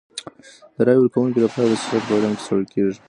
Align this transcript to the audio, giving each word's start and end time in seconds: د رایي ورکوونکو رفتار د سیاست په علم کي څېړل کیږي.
د 0.75 0.77
رایي 0.85 0.99
ورکوونکو 1.01 1.37
رفتار 1.43 1.67
د 1.69 1.73
سیاست 1.83 2.01
په 2.07 2.13
علم 2.17 2.33
کي 2.37 2.43
څېړل 2.45 2.65
کیږي. 2.73 2.95